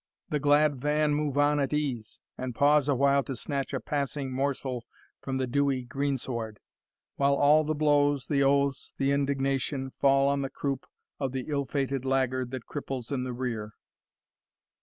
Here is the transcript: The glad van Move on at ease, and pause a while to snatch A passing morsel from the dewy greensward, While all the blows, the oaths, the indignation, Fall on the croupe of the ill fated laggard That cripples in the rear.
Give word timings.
The 0.29 0.39
glad 0.39 0.77
van 0.81 1.13
Move 1.13 1.37
on 1.37 1.59
at 1.59 1.73
ease, 1.73 2.21
and 2.35 2.55
pause 2.55 2.89
a 2.89 2.95
while 2.95 3.21
to 3.21 3.35
snatch 3.35 3.71
A 3.71 3.79
passing 3.79 4.31
morsel 4.31 4.83
from 5.21 5.37
the 5.37 5.45
dewy 5.45 5.83
greensward, 5.83 6.59
While 7.17 7.35
all 7.35 7.63
the 7.63 7.75
blows, 7.75 8.25
the 8.25 8.41
oaths, 8.41 8.93
the 8.97 9.11
indignation, 9.11 9.91
Fall 9.91 10.27
on 10.27 10.41
the 10.41 10.49
croupe 10.49 10.87
of 11.19 11.33
the 11.33 11.45
ill 11.47 11.65
fated 11.65 12.03
laggard 12.03 12.49
That 12.49 12.65
cripples 12.65 13.11
in 13.11 13.25
the 13.25 13.33
rear. 13.33 13.73